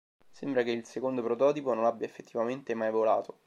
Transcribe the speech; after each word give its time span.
Sembra 0.31 0.63
che 0.63 0.71
il 0.71 0.83
secondo 0.83 1.21
prototipo 1.21 1.75
non 1.75 1.85
abbia, 1.85 2.07
effettivamente, 2.07 2.73
mai 2.73 2.89
volato. 2.89 3.37